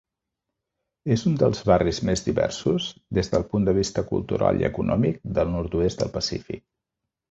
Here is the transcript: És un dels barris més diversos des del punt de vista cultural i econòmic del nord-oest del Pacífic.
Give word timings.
És 1.15 1.25
un 1.31 1.35
dels 1.41 1.61
barris 1.71 1.99
més 2.11 2.25
diversos 2.29 2.89
des 3.19 3.31
del 3.37 3.47
punt 3.53 3.71
de 3.71 3.77
vista 3.81 4.07
cultural 4.15 4.67
i 4.67 4.71
econòmic 4.75 5.25
del 5.39 5.57
nord-oest 5.57 6.05
del 6.05 6.17
Pacífic. 6.21 6.71